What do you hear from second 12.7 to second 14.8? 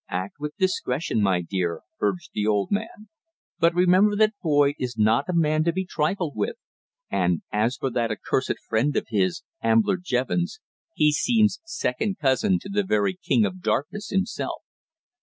very King of Darkness himself."